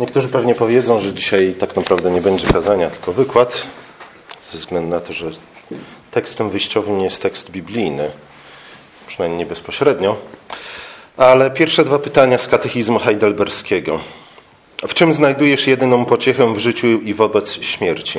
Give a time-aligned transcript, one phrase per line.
[0.00, 3.62] Niektórzy pewnie powiedzą, że dzisiaj tak naprawdę nie będzie kazania, tylko wykład,
[4.50, 5.30] ze względu na to, że
[6.10, 8.10] tekstem wyjściowym jest tekst biblijny,
[9.06, 10.16] przynajmniej nie bezpośrednio.
[11.16, 14.00] Ale pierwsze dwa pytania z katechizmu heidelberskiego.
[14.88, 18.18] W czym znajdujesz jedyną pociechę w życiu i wobec śmierci?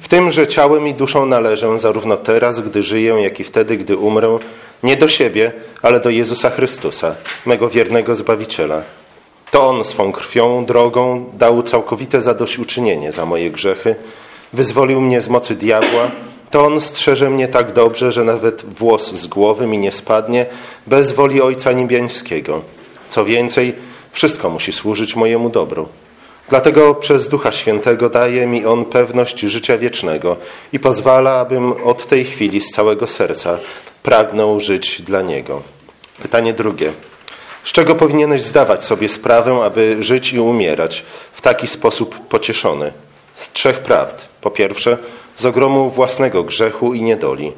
[0.00, 3.96] W tym, że ciałem i duszą należę zarówno teraz, gdy żyję, jak i wtedy, gdy
[3.96, 4.38] umrę,
[4.82, 5.52] nie do siebie,
[5.82, 7.14] ale do Jezusa Chrystusa,
[7.46, 8.82] mego wiernego Zbawiciela.
[9.56, 13.94] To On swą krwią, drogą dał całkowite zadośćuczynienie za moje grzechy,
[14.52, 16.10] wyzwolił mnie z mocy diabła,
[16.50, 20.46] to On strzeże mnie tak dobrze, że nawet włos z głowy mi nie spadnie,
[20.86, 22.62] bez woli Ojca Niebiańskiego.
[23.08, 23.74] Co więcej,
[24.12, 25.88] wszystko musi służyć mojemu dobru.
[26.48, 30.36] Dlatego przez Ducha Świętego daje mi On pewność życia wiecznego
[30.72, 33.58] i pozwala, abym od tej chwili z całego serca
[34.02, 35.62] pragnął żyć dla Niego.
[36.22, 36.92] Pytanie drugie.
[37.66, 42.92] Z czego powinieneś zdawać sobie sprawę, aby żyć i umierać w taki sposób pocieszony?
[43.34, 44.24] Z trzech prawd.
[44.40, 44.98] Po pierwsze,
[45.36, 47.52] z ogromu własnego grzechu i niedoli.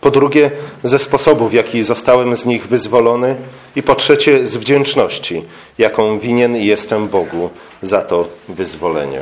[0.00, 0.50] Po drugie,
[0.82, 3.36] ze sposobu, w jaki zostałem z nich wyzwolony.
[3.76, 5.44] I po trzecie, z wdzięczności,
[5.78, 7.50] jaką winien jestem Bogu
[7.82, 9.20] za to wyzwolenie.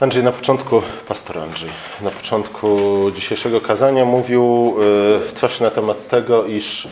[0.00, 2.78] Andrzej, na początku, pastor Andrzej, na początku
[3.14, 4.74] dzisiejszego kazania mówił
[5.28, 6.88] e, coś na temat tego, iż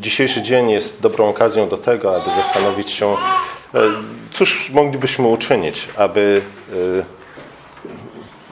[0.00, 3.16] dzisiejszy dzień jest dobrą okazją do tego, aby zastanowić się, e,
[4.30, 6.42] cóż moglibyśmy uczynić, aby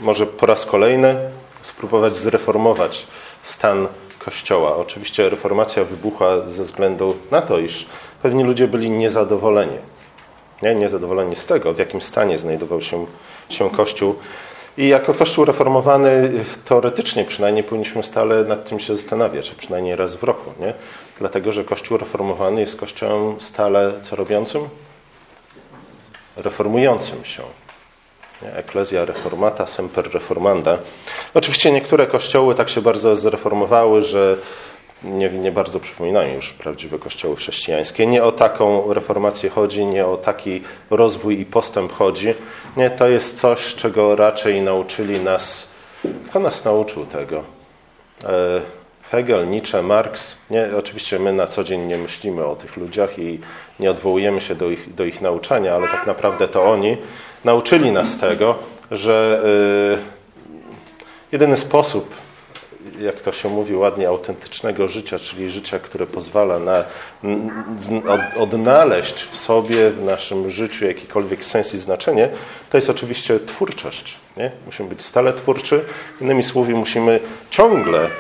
[0.01, 1.17] może po raz kolejny
[1.63, 3.07] spróbować zreformować
[3.43, 4.77] stan Kościoła.
[4.77, 7.87] Oczywiście reformacja wybuchła ze względu na to, iż
[8.23, 9.79] pewni ludzie byli niezadowoleni.
[10.63, 10.75] Nie?
[10.75, 13.07] Niezadowoleni z tego, w jakim stanie znajdował się,
[13.49, 14.15] się Kościół.
[14.81, 16.33] I jako Kościół reformowany,
[16.65, 20.53] teoretycznie przynajmniej powinniśmy stale nad tym się zastanawiać, przynajmniej raz w roku.
[20.61, 20.75] Nie?
[21.19, 24.69] Dlatego, że Kościół reformowany jest Kościołem stale co robiącym?
[26.37, 27.43] Reformującym się.
[28.43, 30.79] Eklezja reformata, semper reformanda.
[31.35, 34.37] Oczywiście niektóre kościoły tak się bardzo zreformowały, że
[35.05, 38.07] nie, nie bardzo przypominają już prawdziwe kościoły chrześcijańskie.
[38.07, 42.35] Nie o taką reformację chodzi, nie o taki rozwój i postęp chodzi.
[42.77, 45.69] Nie, to jest coś, czego raczej nauczyli nas.
[46.29, 47.43] Kto nas nauczył tego?
[48.25, 48.61] E,
[49.11, 50.37] Hegel, Nietzsche, Marx.
[50.51, 53.41] Nie, oczywiście my na co dzień nie myślimy o tych ludziach i
[53.81, 56.97] nie odwołujemy się do ich, do ich nauczania, ale tak naprawdę to oni
[57.45, 58.55] nauczyli nas tego,
[58.91, 59.43] że
[59.95, 62.15] y, jedyny sposób,
[63.01, 66.85] jak to się mówi ładnie, autentycznego życia, czyli życia, które pozwala na
[68.37, 72.29] odnaleźć w sobie, w naszym życiu jakikolwiek sens i znaczenie,
[72.71, 74.19] to jest oczywiście twórczość.
[74.37, 74.51] Nie?
[74.67, 75.85] Musimy być stale twórczy.
[76.21, 78.11] Innymi słowy, musimy ciągle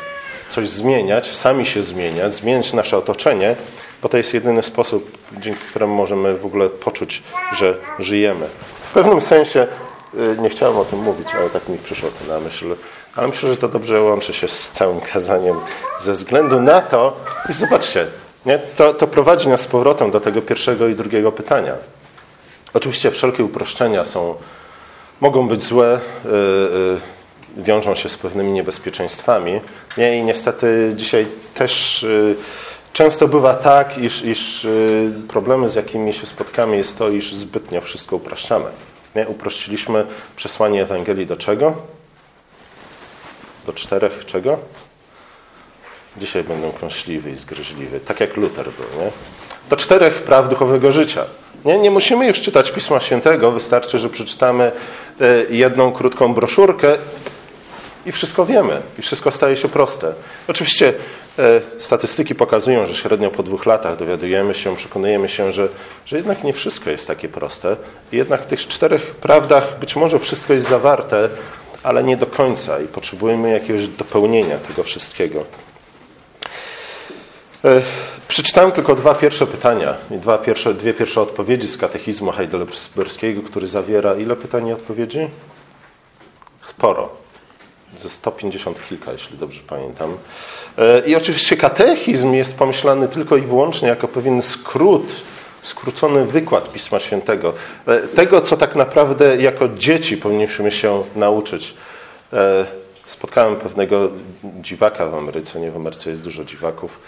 [0.49, 3.57] coś zmieniać, sami się zmieniać, zmieniać nasze otoczenie,
[4.03, 7.23] bo to jest jedyny sposób, dzięki któremu możemy w ogóle poczuć,
[7.57, 8.47] że żyjemy.
[8.91, 9.67] W pewnym sensie,
[10.15, 12.75] y, nie chciałem o tym mówić, ale tak mi przyszło to na myśl,
[13.17, 15.57] ale myślę, że to dobrze łączy się z całym kazaniem
[16.01, 17.17] ze względu na to,
[17.49, 18.07] i zobaczcie,
[18.47, 18.59] nie?
[18.59, 21.75] To, to prowadzi nas z powrotem do tego pierwszego i drugiego pytania.
[22.75, 24.35] Oczywiście wszelkie uproszczenia są,
[25.21, 26.31] mogą być złe, yy,
[27.57, 29.61] yy, wiążą się z pewnymi niebezpieczeństwami.
[29.99, 30.19] Nie?
[30.19, 32.37] I niestety dzisiaj też yy,
[32.93, 37.81] Często bywa tak, iż, iż y, problemy, z jakimi się spotkamy, jest to, iż zbytnio
[37.81, 38.65] wszystko upraszczamy.
[39.17, 39.29] Nie?
[39.29, 40.07] Uprościliśmy
[40.37, 41.75] przesłanie Ewangelii do czego?
[43.67, 44.59] Do czterech czego?
[46.17, 49.05] Dzisiaj będą kąśliwy i zgryźliwy, tak jak Luter był.
[49.05, 49.11] Nie?
[49.71, 51.25] Do czterech praw duchowego życia.
[51.65, 54.73] Nie, nie musimy już czytać Pisma Świętego, wystarczy, że przeczytamy
[55.21, 56.99] y, jedną krótką broszurkę
[58.07, 60.13] i wszystko wiemy, i wszystko staje się proste.
[60.49, 60.95] Oczywiście
[61.39, 65.69] e, statystyki pokazują, że średnio po dwóch latach dowiadujemy się, przekonujemy się, że,
[66.07, 67.77] że jednak nie wszystko jest takie proste.
[68.13, 71.29] I jednak w tych czterech prawdach być może wszystko jest zawarte,
[71.83, 75.45] ale nie do końca i potrzebujemy jakiegoś dopełnienia tego wszystkiego.
[77.65, 77.83] E,
[78.29, 83.67] przeczytałem tylko dwa pierwsze pytania i dwa pierwsze, dwie pierwsze odpowiedzi z katechizmu heidelberskiego, który
[83.67, 85.29] zawiera ile pytań i odpowiedzi?
[86.67, 87.11] Sporo
[88.01, 90.17] ze 150 kilka, jeśli dobrze pamiętam.
[90.79, 95.23] E, I oczywiście katechizm jest pomyślany tylko i wyłącznie jako pewien skrót,
[95.63, 97.53] skrócony wykład Pisma Świętego.
[97.87, 101.75] E, tego, co tak naprawdę jako dzieci powinniśmy się nauczyć.
[102.33, 102.67] E,
[103.07, 104.09] spotkałem pewnego
[104.61, 106.99] dziwaka w Ameryce, nie w Ameryce jest dużo dziwaków,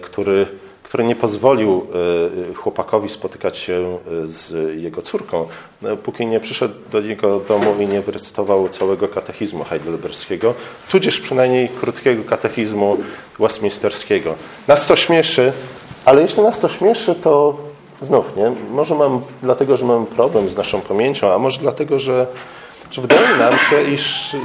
[0.00, 0.46] który
[0.86, 1.86] który nie pozwolił
[2.50, 5.48] e, chłopakowi spotykać się e, z jego córką,
[6.02, 10.54] póki nie przyszedł do niego domu i nie wyrecytował całego katechizmu heidelberskiego,
[10.90, 12.96] tudzież przynajmniej krótkiego katechizmu
[13.38, 14.34] westminsterskiego.
[14.68, 15.52] Nas to śmieszy,
[16.04, 17.58] ale jeśli nas to śmieszy, to
[18.00, 18.52] znów, nie?
[18.70, 22.26] Może mam dlatego, że mam problem z naszą pamięcią, a może dlatego, że,
[22.90, 24.36] że wydaje nam się, iż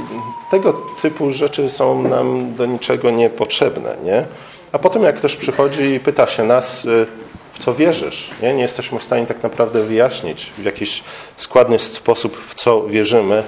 [0.50, 4.24] tego typu rzeczy są nam do niczego niepotrzebne, nie?
[4.72, 7.06] A potem jak ktoś przychodzi i pyta się nas, y,
[7.52, 8.54] w co wierzysz, nie?
[8.54, 11.02] nie jesteśmy w stanie tak naprawdę wyjaśnić w jakiś
[11.36, 13.42] składny sposób, w co wierzymy,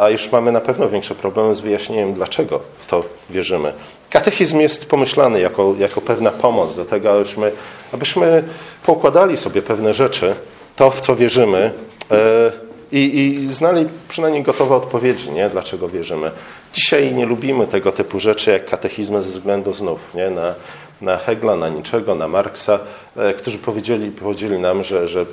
[0.00, 3.72] a już mamy na pewno większe problemy z wyjaśnieniem, dlaczego w to wierzymy.
[4.12, 7.52] Katechizm jest pomyślany jako, jako pewna pomoc do tego, abyśmy,
[7.92, 8.44] abyśmy
[8.86, 10.34] poukładali sobie pewne rzeczy,
[10.76, 11.72] to w co wierzymy
[12.10, 12.52] e,
[12.92, 15.48] i, i znali przynajmniej gotowe odpowiedzi, nie?
[15.48, 16.30] dlaczego wierzymy.
[16.72, 20.30] Dzisiaj nie lubimy tego typu rzeczy jak katechizmy ze względu znów nie?
[20.30, 20.54] Na,
[21.02, 22.78] na Hegla, na niczego, na Marksa,
[23.16, 25.26] e, którzy powiedzieli, powiedzieli nam, że, że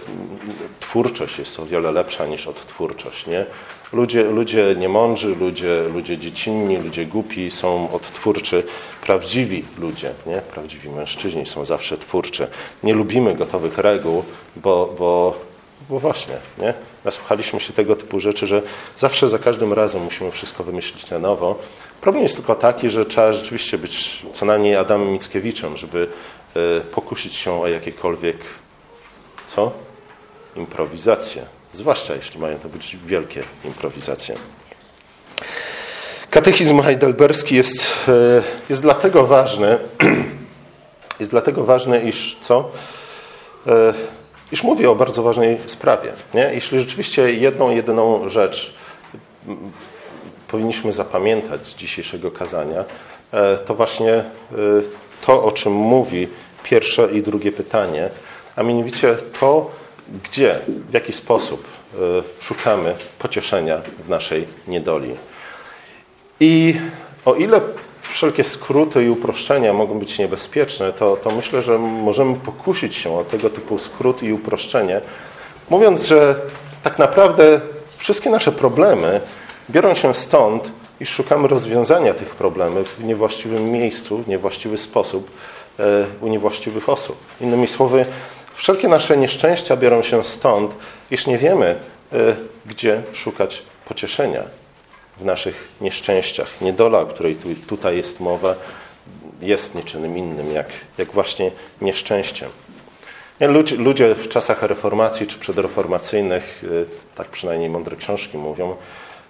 [0.79, 3.27] twórczość jest o wiele lepsza niż odtwórczość.
[3.27, 3.45] Nie?
[3.93, 8.63] Ludzie, ludzie niemądrzy, ludzie, ludzie dziecinni, ludzie głupi są odtwórczy.
[9.01, 10.41] Prawdziwi ludzie, nie?
[10.41, 12.47] prawdziwi mężczyźni są zawsze twórczy.
[12.83, 14.23] Nie lubimy gotowych reguł,
[14.55, 15.48] bo, bo,
[15.89, 16.73] bo właśnie, nie?
[17.05, 18.61] Nasłuchaliśmy się tego typu rzeczy, że
[18.97, 21.59] zawsze za każdym razem musimy wszystko wymyślić na nowo.
[22.01, 26.07] Problem jest tylko taki, że trzeba rzeczywiście być co najmniej Adamem Mickiewiczem, żeby
[26.55, 28.37] e, pokusić się o jakiekolwiek
[29.47, 29.71] co?
[30.55, 31.45] Improwizacje.
[31.73, 34.35] Zwłaszcza jeśli mają to być wielkie improwizacje.
[36.29, 39.77] Katechizm heidelberski jest, e, jest dlatego ważny,
[41.19, 42.71] jest dlatego ważny, iż co?
[44.49, 46.11] E, iż mówię o bardzo ważnej sprawie.
[46.33, 46.51] Nie?
[46.53, 48.73] Jeśli rzeczywiście jedną, jedyną rzecz
[50.47, 52.83] powinniśmy zapamiętać z dzisiejszego kazania,
[53.33, 54.23] e, to właśnie
[55.25, 56.27] to, o czym mówi
[56.63, 58.09] pierwsze i drugie pytanie,
[58.55, 59.71] a mianowicie to,
[60.23, 60.59] gdzie,
[60.89, 61.63] w jaki sposób
[61.93, 61.97] e,
[62.39, 65.15] szukamy pocieszenia w naszej niedoli.
[66.39, 66.75] I
[67.25, 67.61] o ile
[68.09, 73.23] wszelkie skróty i uproszczenia mogą być niebezpieczne, to, to myślę, że możemy pokusić się o
[73.23, 75.01] tego typu skrót i uproszczenie,
[75.69, 76.35] mówiąc, że
[76.83, 77.61] tak naprawdę
[77.97, 79.21] wszystkie nasze problemy
[79.69, 85.31] biorą się stąd, iż szukamy rozwiązania tych problemów w niewłaściwym miejscu, w niewłaściwy sposób,
[85.79, 87.17] e, u niewłaściwych osób.
[87.41, 88.05] Innymi słowy,
[88.59, 90.75] Wszelkie nasze nieszczęścia biorą się stąd,
[91.11, 91.75] iż nie wiemy,
[92.13, 92.35] y,
[92.65, 94.43] gdzie szukać pocieszenia
[95.19, 96.61] w naszych nieszczęściach.
[96.61, 98.55] Niedola, o której tu, tutaj jest mowa,
[99.41, 100.67] jest niczym innym, jak,
[100.97, 101.51] jak właśnie
[101.81, 102.49] nieszczęściem.
[103.39, 106.85] Ludzie, ludzie w czasach reformacji czy przedreformacyjnych, y,
[107.15, 108.75] tak przynajmniej mądre książki mówią,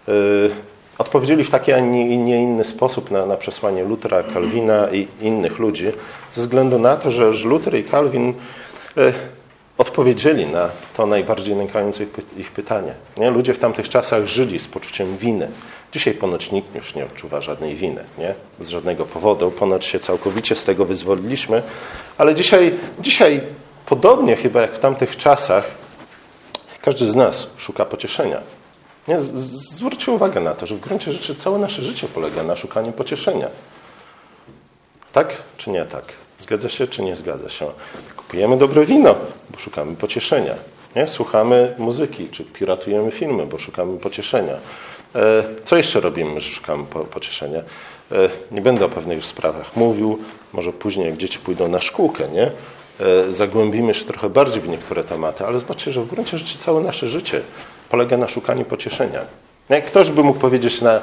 [0.10, 0.50] y,
[0.98, 5.86] odpowiedzieli w taki, a nie, inny sposób na, na przesłanie Lutera, Kalwina i innych ludzi,
[6.32, 8.34] ze względu na to, że Luther i Kalwin
[8.98, 9.14] E,
[9.78, 12.06] odpowiedzieli na to najbardziej nękające
[12.38, 12.94] ich pytanie.
[13.18, 13.30] Nie?
[13.30, 15.50] Ludzie w tamtych czasach żyli z poczuciem winy.
[15.92, 18.34] Dzisiaj ponoć nikt już nie odczuwa żadnej winy, nie?
[18.60, 19.52] z żadnego powodu.
[19.52, 21.62] Ponoć się całkowicie z tego wyzwoliliśmy,
[22.18, 23.42] ale dzisiaj, dzisiaj
[23.86, 25.66] podobnie chyba jak w tamtych czasach,
[26.82, 28.42] każdy z nas szuka pocieszenia.
[29.08, 29.22] Nie?
[29.22, 33.48] Zwróćcie uwagę na to, że w gruncie rzeczy całe nasze życie polega na szukaniu pocieszenia.
[35.12, 36.04] Tak czy nie tak?
[36.40, 37.68] Zgadza się czy nie zgadza się?
[38.18, 39.16] Kupujemy dobre wino,
[39.50, 40.56] bo szukamy pocieszenia.
[40.96, 41.08] Nie?
[41.08, 44.56] Słuchamy muzyki, czy piratujemy filmy, bo szukamy pocieszenia.
[45.16, 47.60] E, co jeszcze robimy, że szukamy pocieszenia?
[48.12, 50.20] E, nie będę o pewnych sprawach mówił,
[50.54, 52.52] może później, jak dzieci pójdą na szkółkę, nie?
[53.00, 56.82] E, zagłębimy się trochę bardziej w niektóre tematy, ale zobaczcie, że w gruncie rzeczy całe
[56.82, 57.42] nasze życie
[57.90, 59.20] polega na szukaniu pocieszenia.
[59.70, 61.00] Jak ktoś by mógł powiedzieć, na,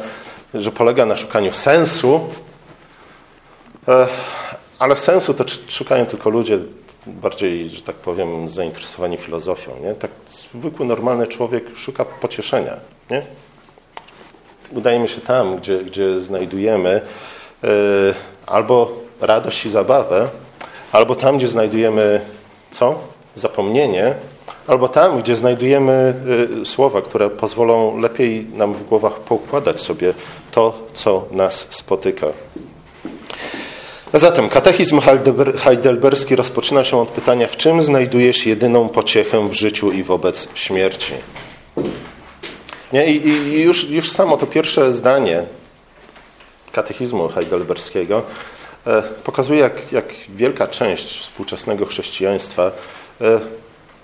[0.55, 2.21] że polega na szukaniu sensu,
[4.79, 6.59] ale sensu to szukają tylko ludzie
[7.07, 9.73] bardziej, że tak powiem, zainteresowani filozofią.
[9.83, 9.95] Nie?
[9.95, 12.77] Tak zwykły, normalny człowiek szuka pocieszenia.
[13.11, 13.27] Nie?
[14.71, 17.01] Udajemy się tam, gdzie, gdzie znajdujemy
[17.63, 17.69] yy,
[18.47, 20.29] albo radość i zabawę,
[20.93, 22.21] albo tam, gdzie znajdujemy
[22.71, 22.99] co?
[23.35, 24.15] Zapomnienie,
[24.67, 26.15] albo tam, gdzie znajdujemy
[26.63, 30.15] y, słowa, które pozwolą lepiej nam w głowach poukładać sobie
[30.51, 32.27] to, co nas spotyka.
[34.13, 35.01] A zatem katechizm
[35.59, 41.13] heidelberski rozpoczyna się od pytania, w czym znajdujesz jedyną pociechę w życiu i wobec śmierci?
[42.93, 43.07] Nie?
[43.07, 45.47] I, i już, już samo to pierwsze zdanie
[46.73, 48.23] katechizmu heidelberskiego
[48.87, 52.73] e, pokazuje, jak, jak wielka część współczesnego chrześcijaństwa
[53.21, 53.41] e,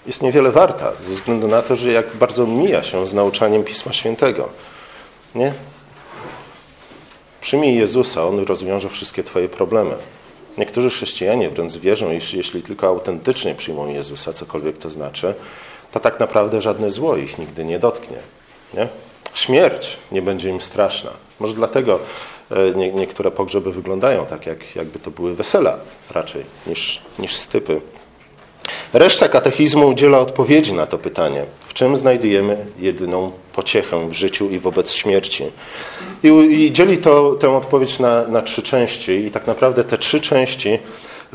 [0.07, 3.93] jest niewiele warta, ze względu na to, że jak bardzo mija się z nauczaniem Pisma
[3.93, 4.49] Świętego.
[5.35, 5.53] Nie?
[7.41, 9.95] Przyjmij Jezusa, On rozwiąże wszystkie Twoje problemy.
[10.59, 15.35] Niektórzy chrześcijanie wręcz wierzą, iż jeśli tylko autentycznie przyjmą Jezusa, cokolwiek to znaczy,
[15.93, 18.17] to tak naprawdę żadne zło ich nigdy nie dotknie.
[18.75, 18.88] Nie?
[19.35, 21.11] Śmierć nie będzie im straszna.
[21.41, 21.99] Może dlatego
[22.50, 25.79] e, nie, niektóre pogrzeby wyglądają tak, jak, jakby to były wesela
[26.11, 27.81] raczej niż, niż stypy.
[28.93, 31.45] Reszta katechizmu udziela odpowiedzi na to pytanie.
[31.69, 35.45] W czym znajdujemy jedyną pociechę w życiu i wobec śmierci?
[36.23, 40.21] I, i dzieli to, tę odpowiedź na, na trzy części i tak naprawdę te trzy
[40.21, 40.79] części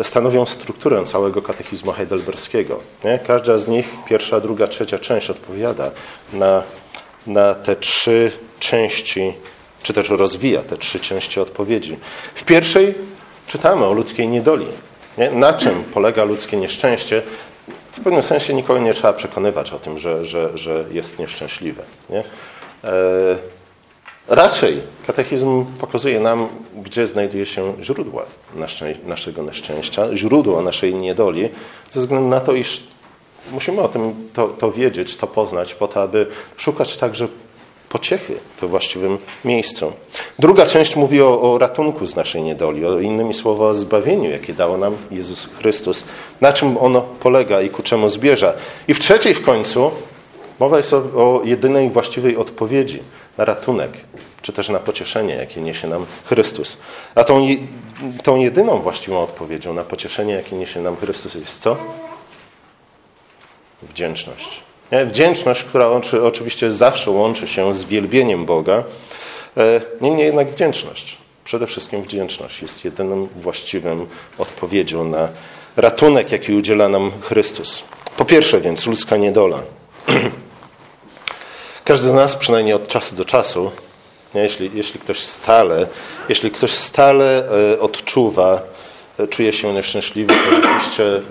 [0.03, 2.79] stanowią strukturę całego katechizmu heidelberskiego.
[3.03, 3.19] Nie?
[3.27, 5.91] Każda z nich, pierwsza, druga, trzecia część odpowiada
[6.33, 6.63] na,
[7.27, 9.33] na te trzy części,
[9.83, 11.97] czy też rozwija te trzy części odpowiedzi.
[12.35, 12.95] W pierwszej
[13.47, 14.65] czytamy o ludzkiej niedoli.
[15.17, 15.31] Nie?
[15.31, 17.21] Na czym polega ludzkie nieszczęście?
[17.91, 21.83] W pewnym sensie nikogo nie trzeba przekonywać o tym, że, że, że jest nieszczęśliwe.
[22.09, 22.23] Nie?
[22.83, 23.37] E,
[24.27, 28.25] raczej katechizm pokazuje nam, gdzie znajduje się źródło
[29.05, 31.49] naszego nieszczęścia, źródło naszej niedoli,
[31.91, 32.83] ze względu na to, iż
[33.51, 36.27] musimy o tym to, to wiedzieć, to poznać, po to, aby
[36.57, 37.27] szukać także
[37.89, 39.91] pociechy we właściwym miejscu.
[40.39, 44.53] Druga część mówi o, o, ratunku z naszej niedoli, o innymi słowy o zbawieniu, jakie
[44.53, 46.03] dało nam Jezus Chrystus,
[46.41, 48.53] na czym ono polega i ku czemu zbierza.
[48.87, 49.91] I w trzeciej w końcu
[50.59, 52.99] mowa jest o, o jedynej właściwej odpowiedzi
[53.37, 53.91] na ratunek,
[54.41, 56.77] czy też na pocieszenie, jakie niesie nam Chrystus.
[57.15, 57.47] A tą,
[58.23, 61.77] tą jedyną właściwą odpowiedzią na pocieszenie, jakie niesie nam Chrystus jest co?
[63.83, 64.61] Wdzięczność.
[64.91, 65.05] Nie?
[65.05, 65.89] Wdzięczność, która
[66.23, 68.83] oczywiście zawsze łączy się z wielbieniem Boga,
[69.57, 71.17] e, niemniej jednak wdzięczność.
[71.43, 74.07] Przede wszystkim wdzięczność jest jedyną właściwą
[74.37, 75.29] odpowiedzią na
[75.75, 77.83] ratunek, jaki udziela nam Chrystus.
[78.17, 79.61] Po pierwsze więc ludzka niedola.
[81.83, 83.71] Każdy z nas, przynajmniej od czasu do czasu,
[84.33, 85.87] jeśli, jeśli ktoś stale,
[86.29, 88.61] jeśli ktoś stale e, odczuwa,
[89.19, 91.21] e, czuje się nieszczęśliwy, to rzeczywiście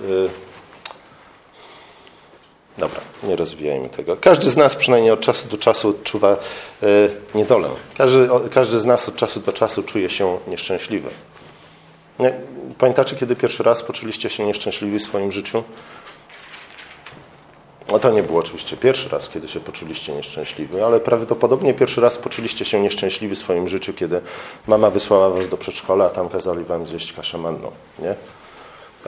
[2.79, 4.17] Dobra, nie rozwijajmy tego.
[4.17, 6.37] Każdy z nas przynajmniej od czasu do czasu odczuwa
[6.83, 6.87] e,
[7.35, 7.69] niedolę.
[7.99, 11.09] Każdy, każdy z nas od czasu do czasu czuje się nieszczęśliwy.
[12.19, 12.33] Nie?
[12.79, 15.65] Pamiętacie, kiedy pierwszy raz poczuliście się nieszczęśliwi w swoim życiu?
[17.93, 22.19] No to nie było oczywiście pierwszy raz, kiedy się poczuliście nieszczęśliwi, ale prawdopodobnie pierwszy raz
[22.19, 24.21] poczuliście się nieszczęśliwi w swoim życiu, kiedy
[24.67, 27.71] mama wysłała was do przedszkola, a tam kazali wam zjeść kaszę manną.
[27.99, 28.15] Nie?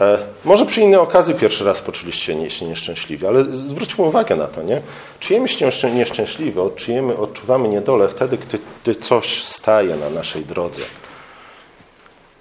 [0.00, 4.62] E, może przy innej okazji pierwszy raz poczuliście się nieszczęśliwi, ale zwróćmy uwagę na to,
[4.62, 4.83] nie?
[5.21, 8.38] Czujemy się nieszczęśliwi, czujemy, odczuwamy niedolę wtedy,
[8.85, 10.83] gdy, coś staje na naszej drodze.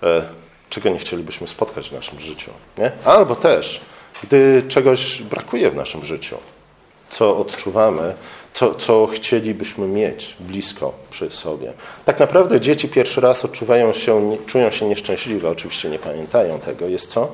[0.03, 0.23] E,
[0.69, 2.91] czego nie chcielibyśmy spotkać w naszym życiu, nie?
[3.05, 3.81] Albo też,
[4.23, 6.37] gdy czegoś brakuje w naszym życiu,
[7.09, 8.13] co odczuwamy,
[8.57, 11.73] co, co chcielibyśmy mieć blisko przy sobie.
[12.05, 16.87] Tak naprawdę dzieci pierwszy raz odczuwają się, czują się nieszczęśliwe, oczywiście nie pamiętają tego.
[16.87, 17.31] Jest co?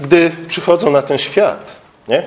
[0.00, 1.76] Gdy przychodzą na ten świat,
[2.08, 2.22] nie?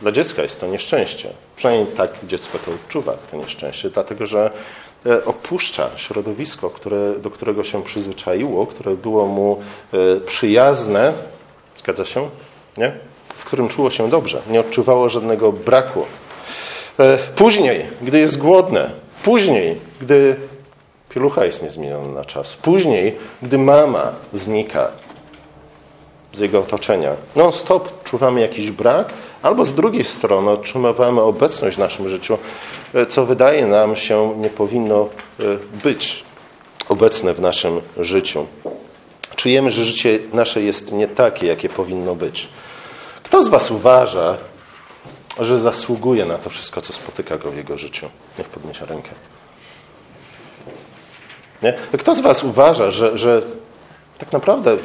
[0.00, 1.30] Dla dziecka jest to nieszczęście.
[1.56, 4.50] Przynajmniej tak dziecko to odczuwa, to nieszczęście, dlatego że
[5.06, 11.12] e, opuszcza środowisko, które, do którego się przyzwyczaiło, które było mu e, przyjazne.
[11.76, 12.30] Zgadza się?
[12.76, 13.13] Nie?
[13.54, 16.06] Którym czuło się dobrze, nie odczuwało żadnego braku.
[16.98, 18.90] E, później, gdy jest głodne,
[19.22, 20.36] później, gdy
[21.08, 24.88] pielucha jest niezmieniona na czas, później, gdy mama znika
[26.32, 29.08] z jego otoczenia, non-stop czuwamy jakiś brak,
[29.42, 32.38] albo z drugiej strony otrzymywamy obecność w naszym życiu,
[32.94, 35.08] e, co wydaje nam się nie powinno
[35.40, 35.42] e,
[35.84, 36.24] być
[36.88, 38.46] obecne w naszym życiu.
[39.36, 42.48] Czujemy, że życie nasze jest nie takie, jakie powinno być.
[43.24, 44.36] Kto z Was uważa,
[45.40, 48.10] że zasługuje na to wszystko, co spotyka go w jego życiu?
[48.38, 49.10] Niech podniesie rękę.
[51.62, 51.72] Nie?
[51.98, 53.42] Kto z Was uważa, że, że
[54.18, 54.76] tak naprawdę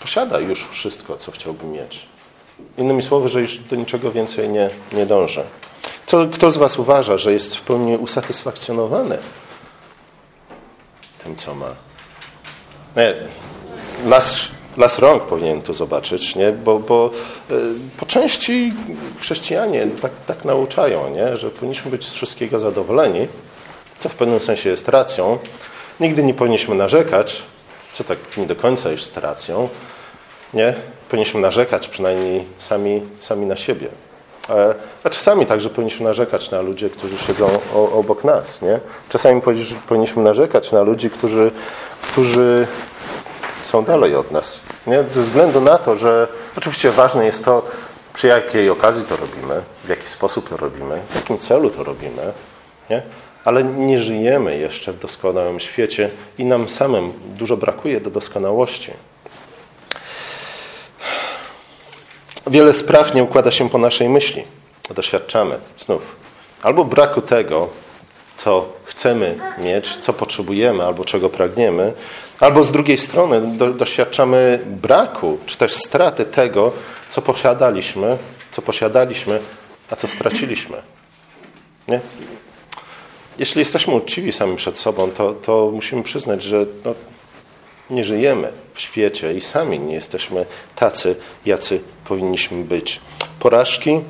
[0.00, 2.06] posiada już wszystko, co chciałby mieć?
[2.78, 5.42] Innymi słowy, że już do niczego więcej nie, nie dąży.
[6.06, 9.18] Co, kto z Was uważa, że jest w pełni usatysfakcjonowany
[11.24, 11.74] tym, co ma?
[12.96, 13.14] Nie.
[14.06, 14.36] Las
[14.80, 16.52] las rąk powinien to zobaczyć, nie?
[16.52, 17.10] Bo, bo
[17.50, 17.54] e,
[18.00, 18.72] po części
[19.20, 21.36] chrześcijanie tak, tak nauczają, nie?
[21.36, 23.28] że powinniśmy być z wszystkiego zadowoleni,
[23.98, 25.38] co w pewnym sensie jest racją.
[26.00, 27.42] Nigdy nie powinniśmy narzekać,
[27.92, 29.68] co tak nie do końca jest racją.
[30.54, 30.74] Nie?
[31.08, 33.88] Powinniśmy narzekać przynajmniej sami, sami na siebie.
[34.48, 38.62] E, a czasami także powinniśmy narzekać na ludzi, którzy siedzą obok nas.
[38.62, 38.80] Nie?
[39.08, 39.42] Czasami
[39.88, 41.50] powinniśmy narzekać na ludzi, którzy,
[42.02, 42.66] którzy
[43.70, 44.60] są dalej od nas.
[44.86, 45.02] Nie?
[45.08, 47.62] Ze względu na to, że oczywiście ważne jest to,
[48.14, 52.32] przy jakiej okazji to robimy, w jaki sposób to robimy, w jakim celu to robimy,
[52.90, 53.02] nie?
[53.44, 58.92] ale nie żyjemy jeszcze w doskonałym świecie i nam samym dużo brakuje do doskonałości.
[62.46, 64.44] Wiele spraw nie układa się po naszej myśli.
[64.94, 66.16] Doświadczamy znów
[66.62, 67.68] albo braku tego,
[68.36, 71.92] co chcemy mieć, co potrzebujemy albo czego pragniemy,
[72.40, 76.72] albo z drugiej strony do, doświadczamy braku czy też straty tego,
[77.10, 78.18] co posiadaliśmy,
[78.50, 79.40] co posiadaliśmy,
[79.90, 80.82] a co straciliśmy.
[81.88, 82.00] Nie?
[83.38, 86.94] Jeśli jesteśmy uczciwi sami przed sobą, to, to musimy przyznać, że no,
[87.90, 91.16] nie żyjemy w świecie i sami nie jesteśmy tacy,
[91.46, 93.00] jacy powinniśmy być.
[93.38, 94.00] Porażki,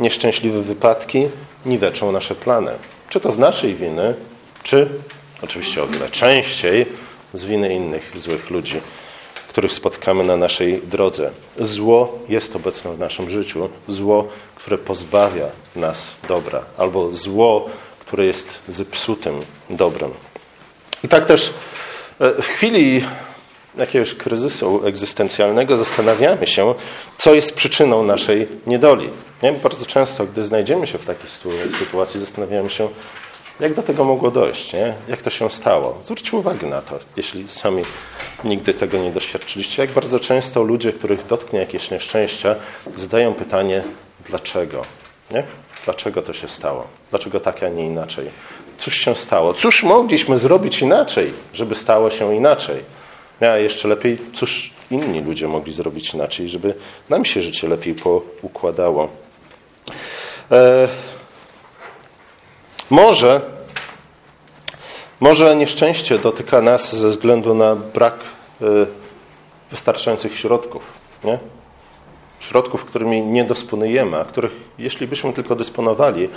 [0.00, 1.28] nieszczęśliwe wypadki
[1.66, 2.72] niweczą nasze plany.
[3.08, 4.14] Czy to z naszej winy,
[4.62, 4.88] czy
[5.42, 6.86] oczywiście o wiele częściej
[7.38, 8.80] z winy innych złych ludzi,
[9.48, 11.30] których spotkamy na naszej drodze.
[11.60, 18.62] Zło jest obecne w naszym życiu, zło, które pozbawia nas dobra, albo zło, które jest
[18.68, 19.40] zepsutym
[19.70, 20.10] dobrem.
[21.04, 21.52] I tak też
[22.20, 23.04] e, w chwili
[23.78, 26.74] jakiegoś kryzysu egzystencjalnego zastanawiamy się,
[27.18, 29.10] co jest przyczyną naszej niedoli.
[29.42, 29.52] Nie?
[29.52, 31.30] Bardzo często, gdy znajdziemy się w takiej
[31.78, 32.88] sytuacji, zastanawiamy się,
[33.60, 34.94] jak do tego mogło dojść, nie?
[35.08, 35.98] jak to się stało.
[36.02, 37.82] Zwróćcie uwagę na to, jeśli sami
[38.44, 42.56] nigdy tego nie doświadczyliście, jak bardzo często ludzie, których dotknie jakieś nieszczęście,
[42.96, 43.82] zadają pytanie,
[44.26, 44.82] dlaczego?
[45.30, 45.42] Nie?
[45.84, 46.86] Dlaczego to się stało?
[47.10, 48.30] Dlaczego tak, a nie inaczej?
[48.78, 49.54] Cóż się stało?
[49.54, 52.76] Cóż mogliśmy zrobić inaczej, żeby stało się inaczej?
[53.40, 56.74] A jeszcze lepiej, cóż inni ludzie mogli zrobić inaczej, żeby
[57.08, 59.08] nam się życie lepiej poukładało?
[60.50, 60.88] E,
[62.90, 63.40] może,
[65.20, 68.14] może nieszczęście dotyka nas ze względu na brak
[68.60, 68.64] e,
[69.70, 70.82] wystarczających środków.
[71.24, 71.38] Nie?
[72.40, 76.28] Środków, którymi nie dysponujemy, a których, jeśli byśmy tylko dysponowali,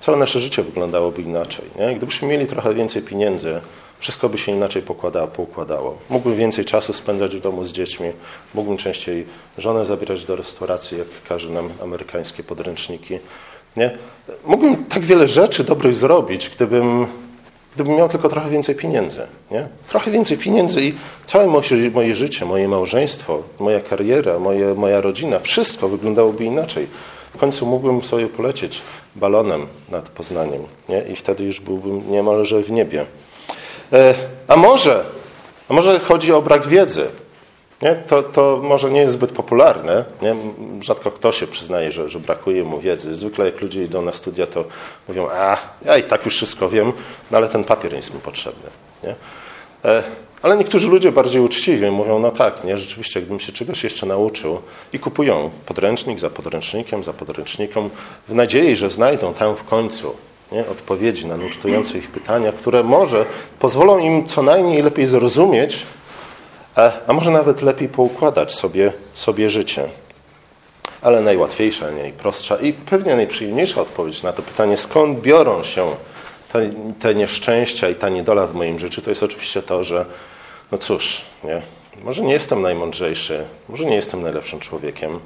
[0.00, 1.64] całe nasze życie wyglądałoby inaczej.
[1.78, 1.96] Nie?
[1.96, 3.60] Gdybyśmy mieli trochę więcej pieniędzy,
[3.98, 5.98] wszystko by się inaczej pokładało, poukładało.
[6.10, 8.12] Mógłbym więcej czasu spędzać w domu z dziećmi,
[8.54, 9.26] mógłbym częściej
[9.58, 13.18] żonę zabierać do restauracji, jak każe nam amerykańskie podręczniki.
[13.76, 13.90] Nie?
[14.44, 17.06] Mógłbym tak wiele rzeczy dobrych zrobić, gdybym,
[17.74, 19.22] gdybym miał tylko trochę więcej pieniędzy.
[19.50, 19.66] Nie?
[19.88, 20.94] Trochę więcej pieniędzy i
[21.26, 21.46] całe
[21.92, 26.86] moje, życie, moje małżeństwo, moja kariera, moje, moja rodzina, wszystko wyglądałoby inaczej.
[27.34, 28.82] W końcu mógłbym sobie polecieć
[29.16, 31.02] balonem nad Poznaniem nie?
[31.12, 33.06] i wtedy już byłbym niemalże w niebie.
[33.92, 34.14] E,
[34.48, 35.04] a może,
[35.68, 37.06] a może chodzi o brak wiedzy.
[37.82, 37.94] Nie?
[37.94, 40.04] To, to może nie jest zbyt popularne.
[40.22, 40.36] Nie?
[40.80, 43.14] Rzadko kto się przyznaje, że, że brakuje mu wiedzy.
[43.14, 44.64] Zwykle jak ludzie idą na studia, to
[45.08, 46.92] mówią, a ja i tak już wszystko wiem,
[47.30, 48.70] no ale ten papier jest mi potrzebny.
[49.02, 49.14] Nie?
[49.84, 50.02] E,
[50.42, 54.58] ale niektórzy ludzie bardziej uczciwie mówią, no tak, nie, rzeczywiście, gdybym się czegoś jeszcze nauczył
[54.92, 57.90] i kupują podręcznik za podręcznikiem, za podręcznikiem,
[58.28, 60.16] w nadziei, że znajdą tam w końcu
[60.52, 63.26] nie, odpowiedzi na nurtujące ich pytania, które może
[63.58, 65.86] pozwolą im co najmniej lepiej zrozumieć,
[67.06, 69.88] a może nawet lepiej poukładać sobie, sobie życie.
[71.02, 75.90] Ale najłatwiejsza, najprostsza i pewnie najprzyjemniejsza odpowiedź na to pytanie, skąd biorą się
[76.52, 80.06] te, te nieszczęścia i ta niedola w moim życiu, to jest oczywiście to, że
[80.72, 81.62] no cóż, nie,
[82.02, 85.20] może nie jestem najmądrzejszy, może nie jestem najlepszym człowiekiem,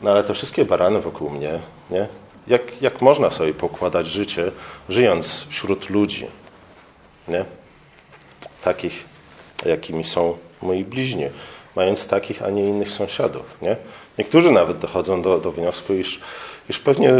[0.00, 2.06] no ale te wszystkie barany wokół mnie, nie?
[2.46, 4.52] Jak, jak można sobie pokładać życie,
[4.88, 6.26] żyjąc wśród ludzi,
[7.28, 7.44] nie?
[8.64, 9.04] Takich,
[9.64, 11.24] jakimi są moi bliźni,
[11.76, 13.56] mając takich, a nie innych sąsiadów.
[13.62, 13.76] Nie?
[14.18, 16.20] Niektórzy nawet dochodzą do, do wniosku, iż,
[16.70, 17.12] iż pewnie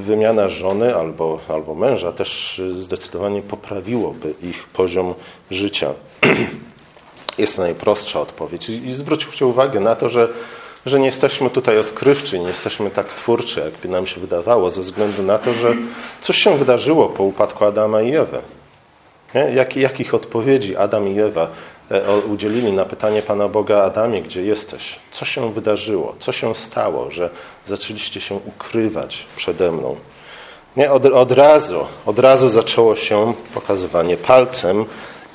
[0.00, 5.14] wymiana żony albo, albo męża też zdecydowanie poprawiłoby ich poziom
[5.50, 5.94] życia.
[7.38, 8.68] Jest najprostsza odpowiedź.
[8.68, 8.82] I,
[9.40, 10.28] i uwagę na to, że,
[10.86, 15.22] że nie jesteśmy tutaj odkrywczy, nie jesteśmy tak twórczy, jakby nam się wydawało, ze względu
[15.22, 15.74] na to, że
[16.20, 18.42] coś się wydarzyło po upadku Adama i Ewy.
[19.54, 21.48] Jak, jakich odpowiedzi Adam i Ewa
[22.30, 24.98] udzielili na pytanie Pana Boga Adamie, gdzie jesteś?
[25.10, 26.14] Co się wydarzyło?
[26.18, 27.30] Co się stało, że
[27.64, 29.96] zaczęliście się ukrywać przede mną?
[30.76, 34.84] Nie, od, od razu, od razu zaczęło się pokazywanie palcem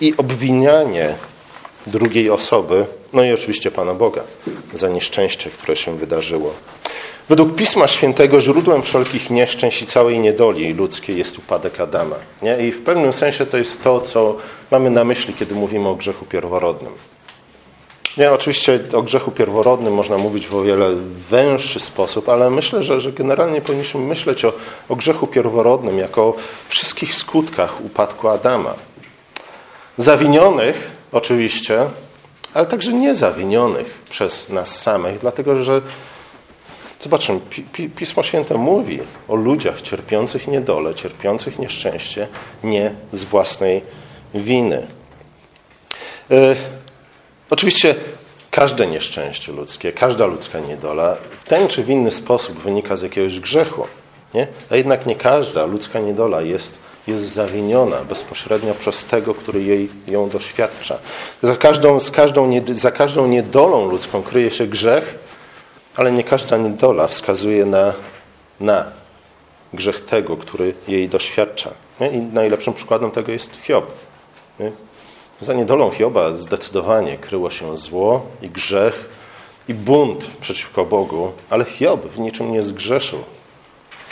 [0.01, 1.15] i obwinianie
[1.87, 4.21] drugiej osoby, no i oczywiście Pana Boga,
[4.73, 6.53] za nieszczęście, które się wydarzyło.
[7.29, 12.15] Według Pisma Świętego źródłem wszelkich nieszczęść i całej niedoli ludzkiej jest upadek Adama.
[12.41, 12.67] Nie?
[12.67, 14.35] I w pewnym sensie to jest to, co
[14.71, 16.91] mamy na myśli, kiedy mówimy o grzechu pierworodnym.
[18.17, 20.89] Nie, oczywiście o grzechu pierworodnym można mówić w o wiele
[21.29, 24.53] węższy sposób, ale myślę, że, że generalnie powinniśmy myśleć o,
[24.89, 26.35] o grzechu pierworodnym jako o
[26.69, 28.73] wszystkich skutkach upadku Adama.
[29.97, 31.85] Zawinionych oczywiście,
[32.53, 35.81] ale także niezawinionych przez nas samych, dlatego że
[36.99, 37.39] Zobaczmy,
[37.95, 42.27] Pismo Święte mówi o ludziach cierpiących niedole, cierpiących nieszczęście,
[42.63, 43.81] nie z własnej
[44.33, 44.87] winy.
[46.31, 46.55] E,
[47.49, 47.95] oczywiście
[48.51, 53.39] każde nieszczęście ludzkie, każda ludzka niedola w ten czy w inny sposób wynika z jakiegoś
[53.39, 53.87] grzechu.
[54.33, 54.47] Nie?
[54.69, 60.29] A jednak nie każda ludzka niedola jest jest zawiniona bezpośrednio przez tego, który jej, ją
[60.29, 60.99] doświadcza.
[61.41, 65.15] Za każdą, z każdą, za każdą niedolą ludzką kryje się grzech,
[65.97, 67.93] ale nie każda niedola wskazuje na,
[68.59, 68.85] na
[69.73, 71.69] grzech tego, który jej doświadcza.
[72.11, 73.91] I najlepszym przykładem tego jest Hiob.
[75.39, 79.05] Za niedolą Hioba zdecydowanie kryło się zło i grzech
[79.67, 83.19] i bunt przeciwko Bogu, ale Hiob w niczym nie zgrzeszył,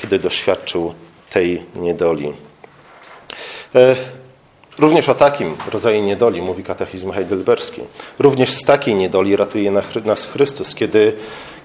[0.01, 0.93] kiedy doświadczył
[1.33, 2.33] tej niedoli.
[3.75, 3.95] E,
[4.79, 7.81] również o takim rodzaju niedoli mówi katechizm heidelberski.
[8.19, 9.71] Również z takiej niedoli ratuje
[10.05, 11.13] nas Chrystus, kiedy,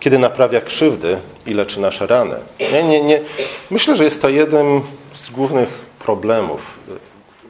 [0.00, 2.36] kiedy naprawia krzywdy i leczy nasze rany.
[2.72, 3.20] Nie, nie, nie.
[3.70, 4.80] Myślę, że jest to jeden
[5.14, 6.60] z głównych problemów,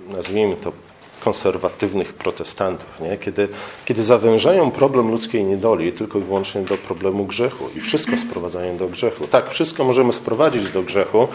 [0.08, 0.72] nazwijmy to
[1.20, 3.16] konserwatywnych protestantów, nie?
[3.16, 3.48] Kiedy,
[3.84, 8.88] kiedy zawężają problem ludzkiej niedoli tylko i wyłącznie do problemu grzechu i wszystko sprowadzają do
[8.88, 9.26] grzechu.
[9.26, 11.28] Tak, wszystko możemy sprowadzić do grzechu,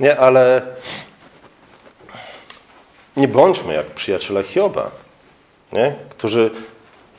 [0.00, 0.16] nie?
[0.16, 0.62] ale
[3.16, 4.90] nie bądźmy jak przyjaciele Hioba,
[5.72, 5.94] nie?
[6.10, 6.50] którzy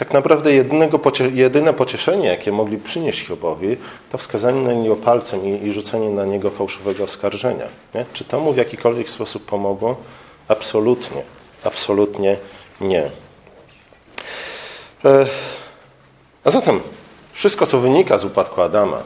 [0.03, 0.99] tak naprawdę jedynego,
[1.33, 3.77] jedyne pocieszenie, jakie mogli przynieść Hiobowi,
[4.11, 7.65] to wskazanie na niego palcem i, i rzucenie na niego fałszywego oskarżenia.
[7.95, 8.05] Nie?
[8.13, 9.95] Czy to mu w jakikolwiek sposób pomogło?
[10.47, 11.21] Absolutnie.
[11.63, 12.37] Absolutnie
[12.81, 13.09] nie.
[15.05, 15.25] E,
[16.43, 16.79] a zatem
[17.33, 19.03] wszystko, co wynika z upadku Adama,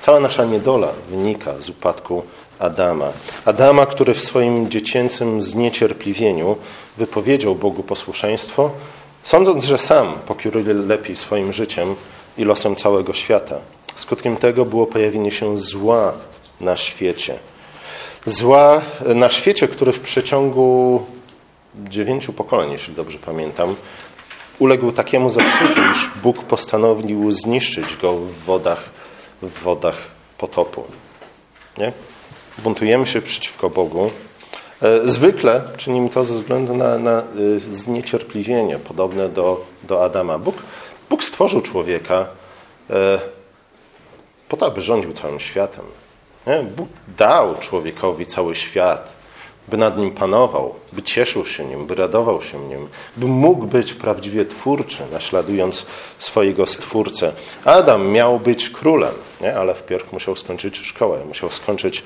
[0.00, 2.22] cała nasza niedola wynika z upadku
[2.58, 3.12] Adama.
[3.44, 6.56] Adama, który w swoim dziecięcym zniecierpliwieniu
[6.96, 8.70] wypowiedział Bogu posłuszeństwo,
[9.28, 11.94] sądząc, że sam pokieruje lepiej swoim życiem
[12.38, 13.56] i losem całego świata.
[13.94, 16.12] Skutkiem tego było pojawienie się zła
[16.60, 17.38] na świecie
[18.26, 18.82] zła
[19.14, 21.06] na świecie, który w przeciągu
[21.74, 23.74] dziewięciu pokoleń, jeśli dobrze pamiętam,
[24.58, 28.90] uległ takiemu zepsuciu, iż Bóg postanowił zniszczyć go w wodach,
[29.42, 29.96] w wodach
[30.38, 30.84] potopu.
[31.78, 31.92] Nie?
[32.58, 34.10] Buntujemy się przeciwko Bogu.
[34.82, 37.24] E, zwykle czynimy to ze względu na, na e,
[37.72, 40.38] zniecierpliwienie, podobne do, do Adama.
[40.38, 40.62] Bóg,
[41.10, 42.26] Bóg stworzył człowieka
[42.90, 43.20] e,
[44.48, 45.84] po to, aby rządził całym światem.
[46.76, 49.12] Bóg dał człowiekowi cały świat,
[49.70, 53.94] by nad nim panował, by cieszył się nim, by radował się nim, by mógł być
[53.94, 55.86] prawdziwie twórczy, naśladując
[56.18, 57.32] swojego Stwórcę.
[57.64, 59.56] Adam miał być królem, nie?
[59.56, 62.02] ale wpierw musiał skończyć szkołę, musiał skończyć,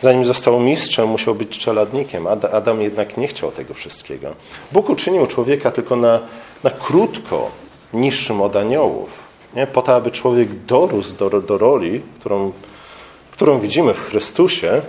[0.00, 2.26] zanim został mistrzem, musiał być czeladnikiem.
[2.52, 4.34] Adam jednak nie chciał tego wszystkiego.
[4.72, 6.20] Bóg uczynił człowieka tylko na,
[6.64, 7.50] na krótko
[7.92, 9.10] niższym od aniołów,
[9.54, 9.66] nie?
[9.66, 12.52] po to, aby człowiek dorósł do, do roli, którą
[13.36, 14.82] którą widzimy w Chrystusie,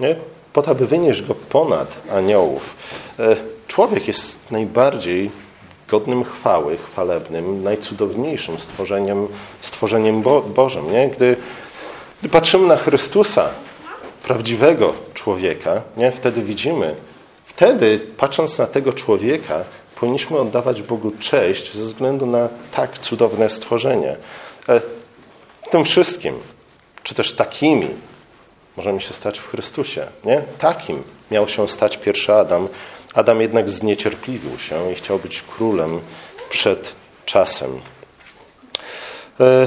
[0.00, 0.16] nie?
[0.52, 2.76] Po to, aby wynieść go ponad aniołów.
[3.18, 3.36] E,
[3.68, 5.30] człowiek jest najbardziej
[5.88, 9.28] godnym chwały, chwalebnym, najcudowniejszym stworzeniem,
[9.60, 10.92] stworzeniem Bo Bożym.
[10.92, 11.08] Nie?
[11.08, 11.36] Gdy,
[12.20, 13.48] gdy patrzymy na Chrystusa,
[14.22, 16.12] prawdziwego człowieka, nie?
[16.12, 16.94] wtedy widzimy,
[17.46, 19.64] wtedy patrząc na tego człowieka,
[20.00, 24.16] powinniśmy oddawać Bogu cześć ze względu na tak cudowne stworzenie.
[24.68, 24.80] E,
[25.70, 26.34] tym wszystkim
[27.02, 27.88] czy też takimi
[28.76, 30.06] możemy się stać w Chrystusie.
[30.24, 30.42] Nie?
[30.58, 32.68] Takim miał się stać pierwszy Adam.
[33.14, 36.00] Adam jednak zniecierpliwił się i chciał być królem
[36.50, 36.92] przed
[37.26, 37.80] czasem.
[39.40, 39.66] E,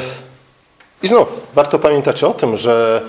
[1.03, 3.01] I znów warto pamiętać o tym, że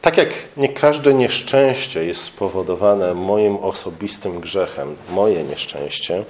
[0.00, 6.24] tak jak nie każde nieszczęście jest spowodowane moim osobistym grzechem, moje nieszczęście,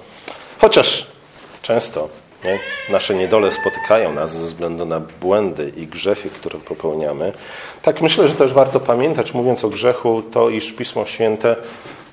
[0.58, 1.06] chociaż
[1.62, 2.08] często
[2.44, 2.58] nie?
[2.90, 7.32] Nasze niedole spotykają nas ze względu na błędy i grzechy, które popełniamy.
[7.82, 11.56] Tak myślę, że też warto pamiętać, mówiąc o grzechu, to iż Pismo Święte,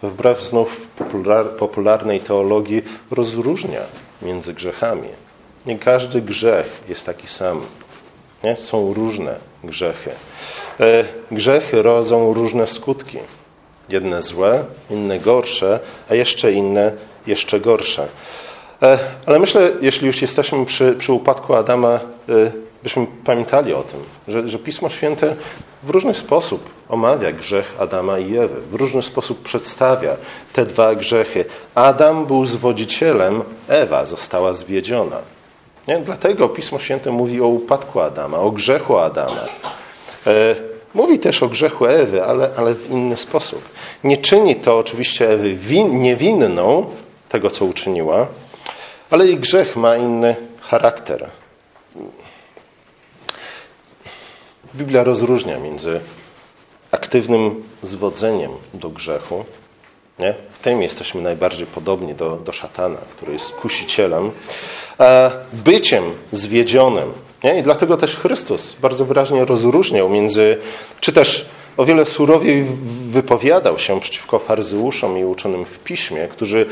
[0.03, 3.81] wbrew znów popular, popularnej teologii, rozróżnia
[4.21, 5.07] między grzechami.
[5.65, 7.61] Nie każdy grzech jest taki sam.
[8.43, 8.57] Nie?
[8.57, 10.11] Są różne grzechy.
[10.79, 13.17] E, grzechy rodzą różne skutki.
[13.89, 16.91] Jedne złe, inne gorsze, a jeszcze inne
[17.27, 18.07] jeszcze gorsze.
[18.81, 22.51] E, ale myślę, jeśli już jesteśmy przy, przy upadku Adama, e,
[22.83, 25.35] byśmy pamiętali o tym, że, że Pismo Święte
[25.83, 30.17] w różny sposób omawia grzech Adama i Ewy, w różny sposób przedstawia
[30.53, 31.45] te dwa grzechy.
[31.75, 35.17] Adam był zwodzicielem, Ewa została zwiedziona.
[35.87, 35.99] Nie?
[35.99, 39.45] Dlatego Pismo Święte mówi o upadku Adama, o grzechu Adama.
[40.27, 40.55] E,
[40.93, 43.69] mówi też o grzechu Ewy, ale, ale w inny sposób.
[44.03, 46.85] Nie czyni to oczywiście Ewy win, niewinną
[47.29, 48.27] tego, co uczyniła,
[49.11, 51.29] ale i grzech ma inny charakter.
[54.75, 55.99] Biblia rozróżnia między
[56.91, 59.45] aktywnym zwodzeniem do grzechu.
[60.19, 60.35] Nie?
[60.51, 64.31] W tym jesteśmy najbardziej podobni do, do szatana, który jest kusicielem,
[64.97, 67.13] a byciem zwiedzionym.
[67.43, 67.59] Nie?
[67.59, 70.57] I dlatego też Chrystus bardzo wyraźnie rozróżniał między,
[70.99, 72.65] czy też o wiele surowiej
[73.09, 76.65] wypowiadał się przeciwko faryzeuszom i uczonym w piśmie, którzy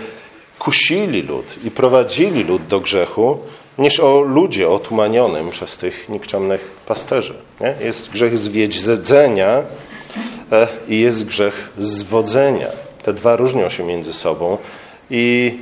[0.59, 3.39] kusili lud i prowadzili lud do grzechu,
[3.77, 7.33] niż o ludzie otumanionym przez tych nikczemnych pasterzy.
[7.61, 7.75] Nie?
[7.85, 9.63] Jest grzech zwiedzenia
[10.51, 12.67] e, i jest grzech zwodzenia.
[13.03, 14.57] Te dwa różnią się między sobą
[15.09, 15.57] i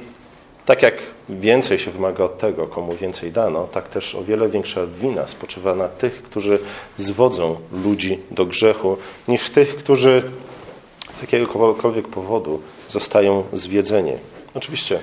[0.65, 0.93] tak jak
[1.29, 5.75] więcej się wymaga od tego, komu więcej dano, tak też o wiele większa wina spoczywa
[5.75, 6.59] na tych, którzy
[6.97, 10.23] zwodzą ludzi do grzechu, niż tych, którzy
[11.15, 14.13] z jakiegokolwiek powodu zostają zwiedzeni.
[14.57, 14.99] Oczywiście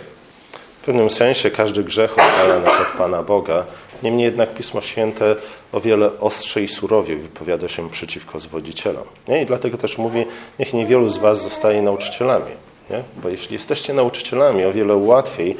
[0.82, 3.64] w pewnym sensie każdy grzech oddala nas od Pana Boga,
[4.02, 5.36] niemniej jednak Pismo Święte
[5.72, 9.04] o wiele ostrzej i surowiej wypowiada się przeciwko zwodzicielom.
[9.28, 9.42] Nie?
[9.42, 10.24] I dlatego też mówi,
[10.58, 12.50] niech niewielu z Was zostaje nauczycielami.
[12.90, 13.02] Nie?
[13.22, 15.56] Bo jeśli jesteście nauczycielami, o wiele łatwiej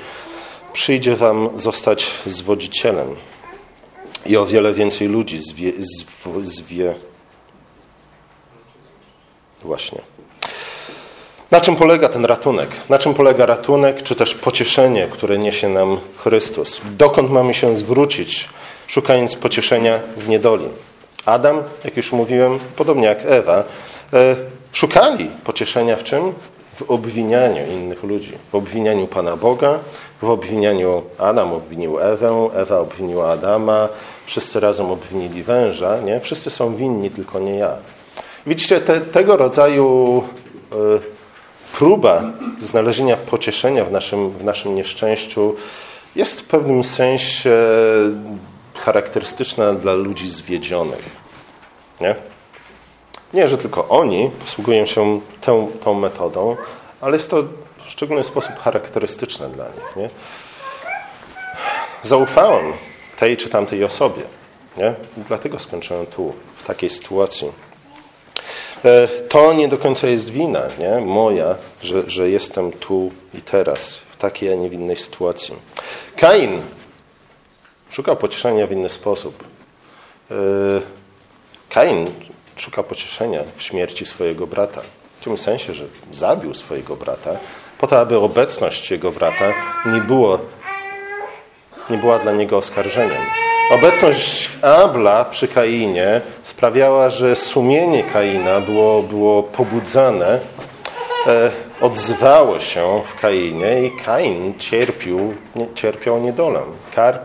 [0.72, 3.16] przyjdzie Wam zostać zwodzicielem.
[4.26, 5.72] I o wiele więcej ludzi zwie,
[6.44, 6.94] zwie
[9.62, 10.13] właśnie.
[11.54, 12.68] Na czym polega ten ratunek?
[12.88, 16.80] Na czym polega ratunek, czy też pocieszenie, które niesie nam Chrystus?
[16.98, 18.48] Dokąd mamy się zwrócić,
[18.86, 20.68] szukając pocieszenia w niedoli?
[21.26, 23.64] Adam, jak już mówiłem, podobnie jak Ewa,
[24.12, 24.36] e,
[24.72, 26.32] szukali pocieszenia w czym?
[26.74, 29.78] W obwinianiu innych ludzi, w obwinianiu Pana Boga,
[30.22, 33.88] w obwinianiu Adam obwinił Ewę, Ewa obwiniła Adama,
[34.26, 36.20] wszyscy razem obwinili węża, nie?
[36.20, 37.70] Wszyscy są winni, tylko nie ja.
[38.46, 40.22] Widzicie, te, tego rodzaju
[40.72, 41.13] y,
[41.78, 42.22] próba
[42.60, 45.56] znalezienia pocieszenia w naszym, w naszym nieszczęściu
[46.16, 47.56] jest w pewnym sensie
[48.74, 51.10] charakterystyczna dla ludzi zwiedzionych.
[52.00, 52.14] Nie?
[53.34, 56.56] Nie, że tylko oni posługują się tą, tą metodą,
[57.00, 57.42] ale jest to
[57.86, 59.96] w szczególny sposób charakterystyczne dla nich.
[59.96, 60.08] Nie?
[62.02, 62.72] Zaufałem
[63.16, 64.22] tej czy tamtej osobie.
[64.76, 64.94] Nie?
[65.16, 67.52] I dlatego skończyłem tu, w takiej sytuacji.
[68.84, 71.00] E, to nie do końca jest wina nie?
[71.00, 75.54] moja, że, że jestem tu i teraz, w takiej, a niewinnej sytuacji.
[76.16, 76.62] Kain
[77.90, 79.44] szuka pocieszenia w inny sposób.
[80.30, 80.34] E,
[81.68, 82.10] Kain
[82.56, 84.80] szuka pocieszenia w śmierci swojego brata.
[85.20, 87.36] W tym sensie, że zabił swojego brata,
[87.78, 89.52] po to, aby obecność jego brata
[89.86, 90.38] nie, było,
[91.90, 93.22] nie była dla niego oskarżeniem.
[93.70, 100.38] Obecność Abla przy Kainie sprawiała, że sumienie Kaina było, było pobudzane,
[101.26, 101.50] e,
[101.80, 106.62] odzywało się w Kainie i Kain cierpił, nie, cierpiał niedolę.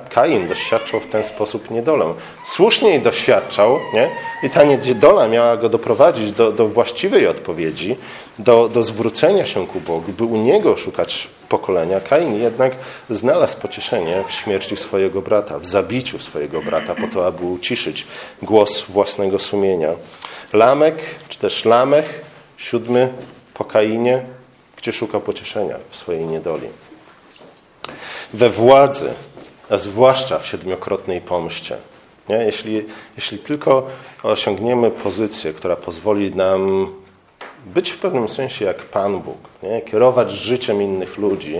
[0.09, 2.13] Kain doświadczał w ten sposób niedolę.
[2.43, 4.09] Słusznie doświadczał nie?
[4.43, 7.95] i ta niedola miała go doprowadzić do, do właściwej odpowiedzi,
[8.39, 11.99] do, do zwrócenia się ku Bogu, by u Niego szukać pokolenia.
[11.99, 12.75] Kain jednak
[13.09, 18.07] znalazł pocieszenie w śmierci swojego brata, w zabiciu swojego brata, po to, aby uciszyć
[18.41, 19.89] głos własnego sumienia.
[20.53, 20.95] Lamek,
[21.29, 22.21] czy też Lamech,
[22.57, 23.09] siódmy
[23.53, 24.23] po Kainie,
[24.79, 26.67] gdzie szuka pocieszenia w swojej niedoli.
[28.33, 29.13] We władzy,
[29.69, 31.77] a zwłaszcza w siedmiokrotnej pomście.
[32.29, 32.35] Nie?
[32.35, 33.87] Jeśli, jeśli tylko
[34.23, 36.87] osiągniemy pozycję, która pozwoli nam
[37.65, 39.81] być w pewnym sensie jak Pan Bóg, nie?
[39.81, 41.55] kierować życiem innych ludzi,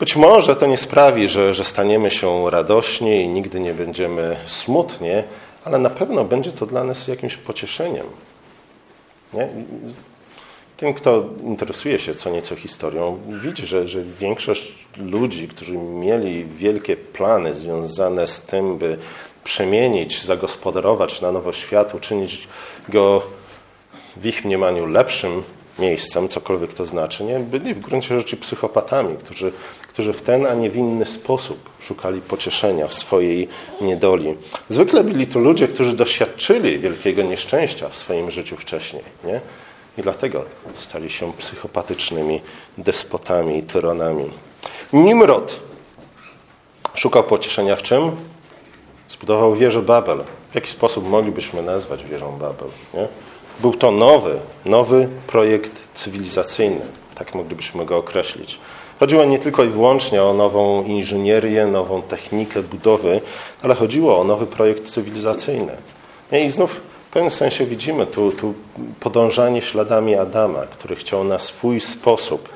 [0.00, 5.24] być może to nie sprawi, że, że staniemy się radośnie i nigdy nie będziemy smutnie,
[5.64, 8.06] ale na pewno będzie to dla nas jakimś pocieszeniem.
[9.32, 9.48] Nie?
[10.76, 16.96] Tym, kto interesuje się co nieco historią, widzi, że, że większość ludzi, którzy mieli wielkie
[16.96, 18.98] plany związane z tym, by
[19.44, 22.48] przemienić, zagospodarować na nowo świat, uczynić
[22.88, 23.22] go
[24.16, 25.42] w ich mniemaniu lepszym
[25.78, 27.40] miejscem, cokolwiek to znaczy, nie?
[27.40, 29.52] byli w gruncie rzeczy psychopatami, którzy,
[29.88, 33.48] którzy w ten, a nie w inny sposób szukali pocieszenia w swojej
[33.80, 34.36] niedoli.
[34.68, 39.02] Zwykle byli to ludzie, którzy doświadczyli wielkiego nieszczęścia w swoim życiu wcześniej.
[39.24, 39.40] Nie?
[39.98, 42.40] I dlatego stali się psychopatycznymi
[42.78, 44.30] despotami i tyranami.
[44.92, 45.60] Nimrod
[46.94, 48.10] szukał pocieszenia w czym?
[49.08, 50.24] Zbudował wieżę Babel.
[50.50, 52.68] W jaki sposób moglibyśmy nazwać wieżą Babel?
[52.94, 53.08] Nie?
[53.60, 56.80] Był to nowy, nowy projekt cywilizacyjny.
[57.14, 58.58] Tak moglibyśmy go określić.
[59.00, 63.20] Chodziło nie tylko i wyłącznie o nową inżynierię, nową technikę budowy,
[63.62, 65.72] ale chodziło o nowy projekt cywilizacyjny.
[66.32, 66.80] I znów
[67.14, 68.54] w pewnym sensie widzimy tu, tu
[69.00, 72.48] podążanie śladami Adama, który chciał na swój sposób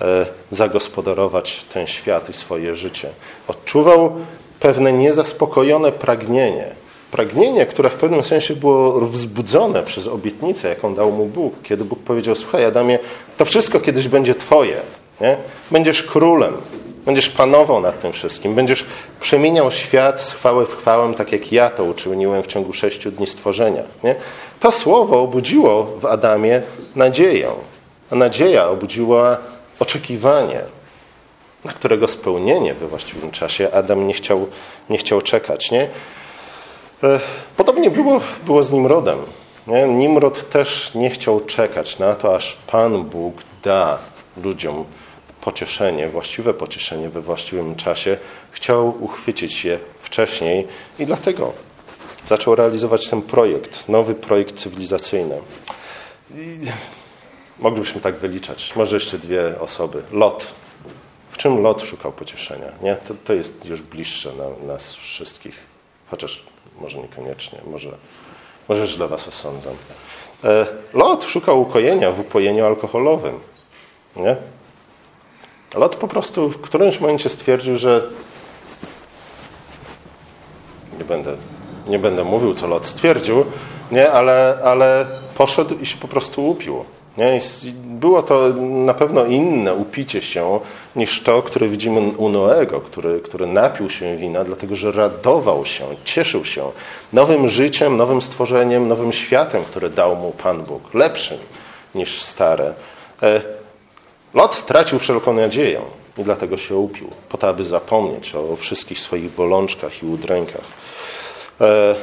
[0.00, 3.08] e, zagospodarować ten świat i swoje życie.
[3.48, 4.12] Odczuwał
[4.60, 6.66] pewne niezaspokojone pragnienie.
[7.10, 11.98] Pragnienie, które w pewnym sensie było wzbudzone przez obietnicę, jaką dał mu Bóg, kiedy Bóg
[11.98, 12.98] powiedział: Słuchaj, Adamie,
[13.36, 14.80] to wszystko kiedyś będzie Twoje.
[15.20, 15.36] Nie?
[15.70, 16.54] Będziesz królem.
[17.04, 18.54] Będziesz panował nad tym wszystkim.
[18.54, 18.84] Będziesz
[19.20, 23.26] przemieniał świat z chwały w chwałę, tak jak ja to uczyniłem w ciągu sześciu dni
[23.26, 23.82] stworzenia.
[24.04, 24.14] Nie?
[24.60, 26.62] To słowo obudziło w Adamie
[26.96, 27.48] nadzieję.
[28.10, 29.36] A nadzieja obudziła
[29.78, 30.60] oczekiwanie,
[31.64, 34.48] na którego spełnienie we właściwym czasie Adam nie chciał,
[34.90, 35.70] nie chciał czekać.
[35.70, 35.88] Nie?
[37.02, 37.20] E,
[37.56, 39.18] podobnie było, było z Nimrodem.
[39.66, 39.88] Nie?
[39.88, 43.98] Nimrod też nie chciał czekać na to, aż Pan Bóg da
[44.44, 44.84] ludziom
[45.44, 48.16] pocieszenie, właściwe pocieszenie we właściwym czasie.
[48.50, 51.52] Chciał uchwycić je wcześniej i dlatego
[52.24, 55.40] zaczął realizować ten projekt, nowy projekt cywilizacyjny.
[56.34, 56.58] I
[57.58, 58.76] moglibyśmy tak wyliczać.
[58.76, 60.02] Może jeszcze dwie osoby.
[60.12, 60.54] Lot.
[61.30, 62.72] W czym Lot szukał pocieszenia?
[62.82, 62.96] Nie?
[62.96, 65.58] To, to jest już bliższe na nas wszystkich.
[66.10, 66.42] Chociaż
[66.80, 67.58] może niekoniecznie.
[67.66, 67.90] Może,
[68.68, 69.74] może źle was osądzam.
[70.44, 73.40] E, Lot szukał ukojenia w upojeniu alkoholowym.
[74.16, 74.36] Nie?
[75.74, 78.02] Lot po prostu w którymś momencie stwierdził, że
[80.98, 81.36] nie będę,
[81.86, 83.44] nie będę mówił, co Lot stwierdził,
[83.92, 84.10] nie?
[84.10, 85.06] Ale, ale
[85.36, 86.84] poszedł i się po prostu upił.
[87.16, 87.40] Nie?
[87.74, 90.60] Było to na pewno inne upicie się
[90.96, 95.84] niż to, które widzimy u Noego, który, który napił się wina, dlatego że radował się,
[96.04, 96.70] cieszył się
[97.12, 101.38] nowym życiem, nowym stworzeniem, nowym światem, który dał mu Pan Bóg, lepszym
[101.94, 102.74] niż stare.
[104.34, 105.80] Lot stracił wszelką nadzieję
[106.18, 110.64] i dlatego się upił, po to, aby zapomnieć o wszystkich swoich bolączkach i udrękach.
[111.60, 111.94] E,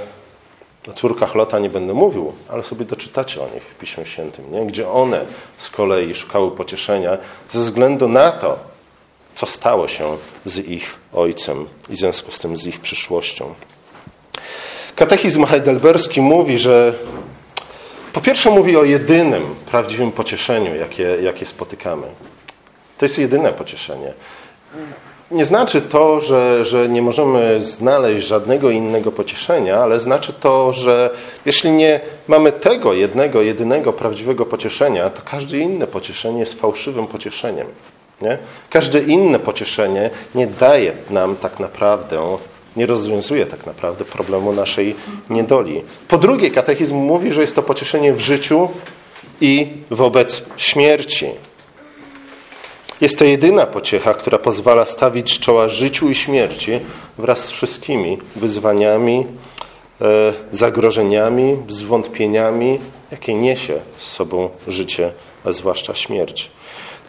[0.89, 4.65] o córkach Lota nie będę mówił, ale sobie doczytacie o nich w Piśmie Świętym, nie?
[4.65, 5.25] gdzie one
[5.57, 7.17] z kolei szukały pocieszenia
[7.49, 8.59] ze względu na to,
[9.35, 13.55] co stało się z ich ojcem i w związku z tym z ich przyszłością.
[14.95, 16.93] Katechizm heidelberski mówi, że
[18.13, 22.07] po pierwsze mówi o jedynym prawdziwym pocieszeniu, jakie, jakie spotykamy.
[22.97, 24.13] To jest jedyne pocieszenie.
[25.31, 31.09] Nie znaczy to, że, że nie możemy znaleźć żadnego innego pocieszenia, ale znaczy to, że
[31.45, 37.67] jeśli nie mamy tego jednego, jedynego prawdziwego pocieszenia, to każde inne pocieszenie jest fałszywym pocieszeniem.
[38.21, 38.37] Nie?
[38.69, 42.37] Każde inne pocieszenie nie daje nam tak naprawdę
[42.75, 44.95] nie rozwiązuje tak naprawdę problemu naszej
[45.29, 45.81] niedoli.
[46.07, 48.69] Po drugie, katechizm mówi, że jest to pocieszenie w życiu
[49.41, 51.27] i wobec śmierci.
[53.01, 56.79] Jest to jedyna pociecha, która pozwala stawić czoła życiu i śmierci
[57.17, 59.25] wraz z wszystkimi wyzwaniami,
[60.01, 62.79] e, zagrożeniami, zwątpieniami,
[63.11, 65.11] jakie niesie z sobą życie,
[65.45, 66.51] a zwłaszcza śmierć.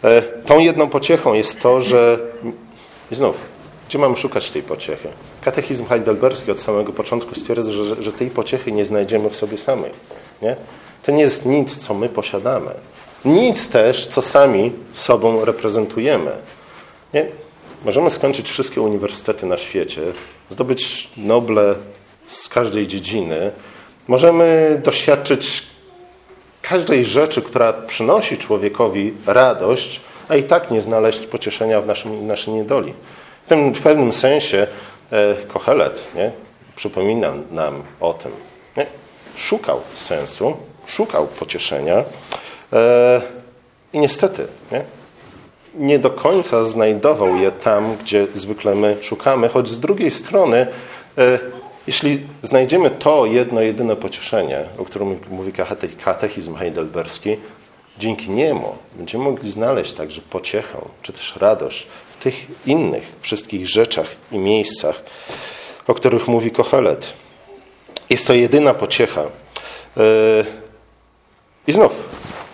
[0.03, 2.19] E, tą jedną pociechą jest to, że
[3.11, 3.52] znów
[3.93, 5.07] gdzie mamy szukać tej pociechy?
[5.41, 9.91] Katechizm heidelberski od samego początku stwierdza, że, że tej pociechy nie znajdziemy w sobie samej.
[10.41, 10.55] Nie?
[11.03, 12.71] To nie jest nic, co my posiadamy.
[13.25, 16.31] Nic też, co sami sobą reprezentujemy.
[17.13, 17.25] Nie?
[17.85, 20.01] Możemy skończyć wszystkie uniwersytety na świecie,
[20.49, 21.75] zdobyć noble
[22.27, 23.51] z każdej dziedziny.
[24.07, 25.63] Możemy doświadczyć
[26.61, 32.53] każdej rzeczy, która przynosi człowiekowi radość, a i tak nie znaleźć pocieszenia w naszym, naszej
[32.53, 32.93] niedoli.
[33.45, 34.67] W, tym, w pewnym sensie
[35.11, 36.31] e, Kohelet nie,
[36.75, 38.31] przypomina nam o tym.
[38.77, 38.85] Nie?
[39.37, 42.03] Szukał sensu, szukał pocieszenia
[42.73, 43.21] e,
[43.93, 44.83] i niestety nie,
[45.75, 50.67] nie do końca znajdował je tam, gdzie zwykle my szukamy, choć z drugiej strony,
[51.17, 51.39] e,
[51.87, 55.53] jeśli znajdziemy to jedno, jedyne pocieszenie, o którym mówi
[56.03, 57.37] katechizm heidelberski,
[57.99, 61.87] dzięki niemu będziemy mogli znaleźć także pociechę, czy też radość
[62.23, 65.01] tych innych wszystkich rzeczach i miejscach,
[65.87, 67.13] o których mówi Kohelet.
[68.09, 69.21] Jest to jedyna pociecha.
[69.21, 70.03] Yy,
[71.67, 71.91] I znów,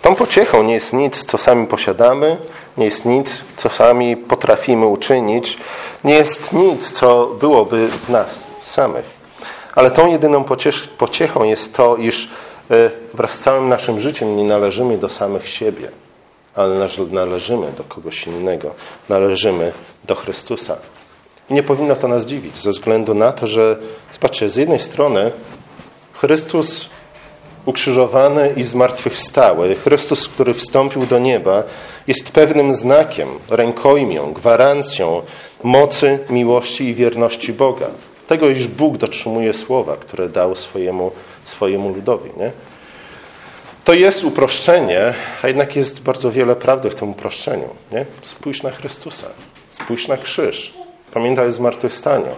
[0.02, 2.36] tą pociechą nie jest nic, co sami posiadamy,
[2.78, 5.58] nie jest nic, co sami potrafimy uczynić,
[6.04, 9.04] nie jest nic, co byłoby w nas samych.
[9.74, 10.44] Ale tą jedyną
[10.98, 12.30] pociechą jest to, iż
[12.70, 15.90] yy, wraz z całym naszym życiem nie należymy do samych siebie
[16.54, 18.74] ale należymy do kogoś innego,
[19.08, 19.72] należymy
[20.04, 20.76] do Chrystusa.
[21.50, 23.76] I nie powinno to nas dziwić, ze względu na to, że,
[24.12, 25.32] zobaczcie, z jednej strony
[26.12, 26.90] Chrystus
[27.66, 31.62] ukrzyżowany i zmartwychwstały, Chrystus, który wstąpił do nieba,
[32.06, 35.22] jest pewnym znakiem, rękojmią, gwarancją
[35.62, 37.86] mocy, miłości i wierności Boga.
[38.28, 41.10] Tego, iż Bóg dotrzymuje słowa, które dał swojemu,
[41.44, 42.30] swojemu ludowi.
[42.36, 42.52] Nie?
[43.84, 47.68] To jest uproszczenie, a jednak jest bardzo wiele prawdy w tym uproszczeniu.
[47.92, 48.06] Nie?
[48.22, 49.26] Spójrz na Chrystusa,
[49.68, 50.74] spójrz na krzyż,
[51.12, 52.36] pamiętaj o zmartwychwstaniu.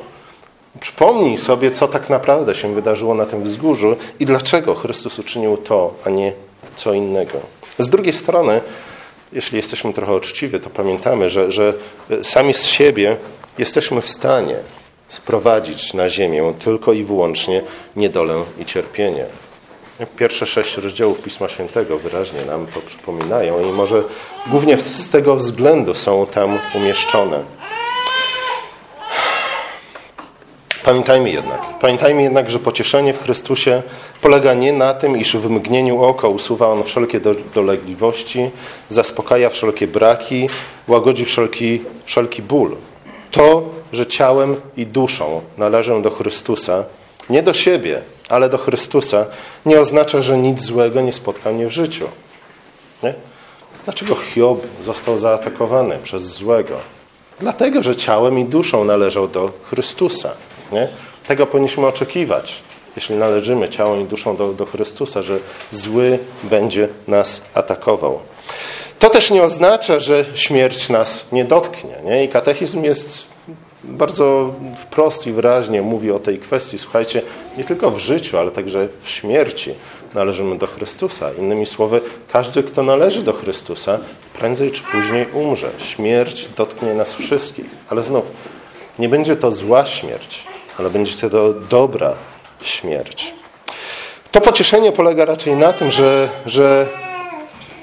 [0.80, 5.95] Przypomnij sobie, co tak naprawdę się wydarzyło na tym wzgórzu i dlaczego Chrystus uczynił to,
[6.05, 6.32] a nie
[6.76, 7.38] co innego.
[7.78, 8.61] Z drugiej strony,
[9.32, 11.74] jeśli jesteśmy trochę uczciwi, to pamiętamy, że, że
[12.22, 13.16] sami z siebie
[13.59, 14.57] jesteśmy w stanie
[15.09, 17.62] sprowadzić na ziemię tylko i wyłącznie
[17.97, 19.26] niedolę i cierpienie.
[20.07, 24.03] Pierwsze sześć rozdziałów Pisma Świętego wyraźnie nam to przypominają i może
[24.46, 27.44] głównie z tego względu są tam umieszczone.
[30.84, 33.82] Pamiętajmy jednak, pamiętajmy jednak, że pocieszenie w Chrystusie
[34.20, 37.20] polega nie na tym, iż w mgnieniu oka usuwa On wszelkie
[37.55, 38.50] dolegliwości,
[38.88, 40.48] zaspokaja wszelkie braki,
[40.88, 42.76] łagodzi wszelki, wszelki ból.
[43.30, 46.84] To, że ciałem i duszą należę do Chrystusa,
[47.32, 49.26] nie do siebie, ale do Chrystusa,
[49.66, 52.08] nie oznacza, że nic złego nie spotka mnie w życiu.
[53.02, 53.14] Nie?
[53.84, 56.76] Dlaczego Hiob został zaatakowany przez złego?
[57.40, 60.30] Dlatego, że ciałem i duszą należał do Chrystusa.
[60.72, 60.88] Nie?
[61.26, 62.62] Tego powinniśmy oczekiwać,
[62.96, 65.38] jeśli należymy ciałem i duszą do, do Chrystusa, że
[65.70, 68.18] zły będzie nas atakował.
[68.98, 71.94] To też nie oznacza, że śmierć nas nie dotknie.
[72.04, 72.24] Nie?
[72.24, 73.31] I katechizm jest
[73.84, 76.78] bardzo wprost i wyraźnie mówi o tej kwestii.
[76.78, 77.22] Słuchajcie,
[77.58, 79.74] nie tylko w życiu, ale także w śmierci
[80.14, 81.30] należymy do Chrystusa.
[81.38, 82.00] Innymi słowy,
[82.32, 83.98] każdy, kto należy do Chrystusa,
[84.34, 85.70] prędzej czy później umrze.
[85.78, 87.66] Śmierć dotknie nas wszystkich.
[87.88, 88.30] Ale znów,
[88.98, 90.44] nie będzie to zła śmierć,
[90.78, 92.14] ale będzie to dobra
[92.62, 93.34] śmierć.
[94.30, 96.88] To pocieszenie polega raczej na tym, że, że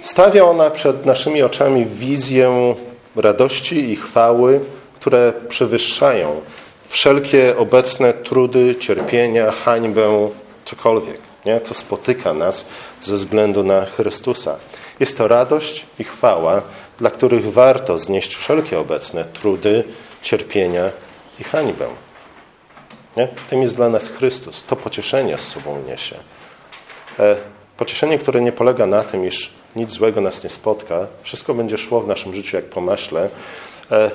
[0.01, 2.75] stawia ona przed naszymi oczami wizję
[3.15, 4.59] radości i chwały,
[4.99, 6.41] które przewyższają
[6.87, 10.29] wszelkie obecne trudy, cierpienia, hańbę,
[10.65, 11.61] cokolwiek, nie?
[11.61, 12.65] co spotyka nas
[13.01, 14.57] ze względu na Chrystusa.
[14.99, 16.61] Jest to radość i chwała,
[16.97, 19.83] dla których warto znieść wszelkie obecne trudy,
[20.21, 20.91] cierpienia
[21.39, 21.87] i hańbę.
[23.17, 23.27] Nie?
[23.49, 24.63] Tym jest dla nas Chrystus.
[24.63, 26.15] To pocieszenie z sobą niesie.
[27.19, 27.35] E,
[27.77, 32.01] pocieszenie, które nie polega na tym, iż nic złego nas nie spotka, wszystko będzie szło
[32.01, 33.29] w naszym życiu jak po maśle,
[33.91, 34.11] e,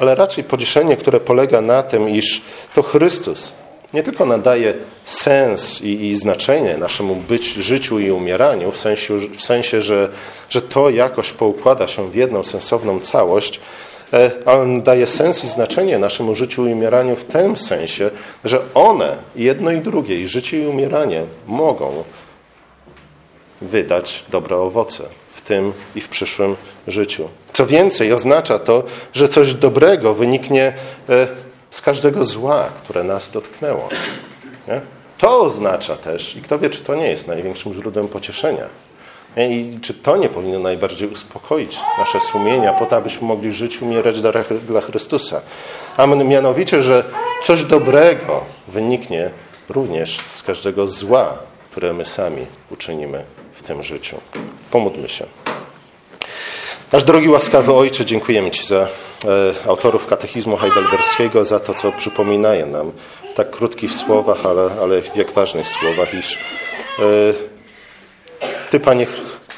[0.00, 2.42] ale raczej pocieszenie, które polega na tym, iż
[2.74, 3.52] to Chrystus
[3.94, 4.74] nie tylko nadaje
[5.04, 10.08] sens i, i, znaczenie naszemu być, życiu i umieraniu, w sensie, w sensie że,
[10.48, 13.60] że to jakoś poukłada się w jedną sensowną całość,
[14.12, 18.10] e, ale daje sens i znaczenie naszemu życiu i umieraniu w tym sensie,
[18.44, 22.04] że one, jedno i drugie, i życie i umieranie, mogą
[23.62, 25.04] wydać dobre owoce
[25.50, 27.28] tym i w przyszłym życiu.
[27.52, 28.82] Co więcej, oznacza to,
[29.12, 30.72] że coś dobrego wyniknie
[31.08, 31.28] e,
[31.70, 33.88] z każdego zła, które nas dotknęło.
[34.68, 34.80] Nie?
[35.18, 38.66] To oznacza też, i kto wie, czy to nie jest największym źródłem pocieszenia,
[39.36, 39.58] nie?
[39.58, 44.20] i czy to nie powinno najbardziej uspokoić nasze sumienia, po to, abyśmy mogli żyć, umierać
[44.68, 45.40] dla, Chrystusa.
[45.96, 47.04] A mianowicie, że
[47.42, 49.30] coś dobrego wyniknie
[49.68, 51.38] również z każdego zła,
[51.70, 54.16] które my sami uczynimy w tym życiu.
[54.70, 55.26] Pomódlmy się.
[56.92, 58.88] Nasz drogi łaskawy Ojcze, dziękujemy Ci za e,
[59.68, 62.92] autorów katechizmu heidelberskiego, za to, co przypominają nam
[63.32, 66.38] w tak krótkich słowach, ale, ale w jak ważnych słowach, iż
[66.98, 67.02] e,
[68.70, 69.06] Ty, Panie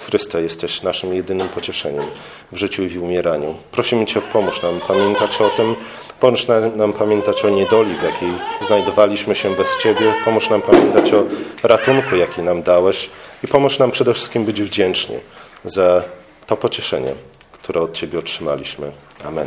[0.06, 2.04] Chryste, jesteś naszym jedynym pocieszeniem
[2.52, 3.54] w życiu i w umieraniu.
[3.70, 5.74] Prosimy Cię, pomóż nam pamiętać o tym,
[6.20, 8.32] pomóż nam, nam pamiętać o niedoli, w jakiej
[8.66, 11.24] znajdowaliśmy się bez Ciebie, pomóż nam pamiętać o
[11.62, 13.10] ratunku, jaki nam dałeś
[13.44, 15.16] i pomóż nam przede wszystkim być wdzięczni
[15.64, 16.04] za
[16.46, 17.14] to pocieszenie,
[17.52, 18.92] które od Ciebie otrzymaliśmy.
[19.24, 19.46] Amen.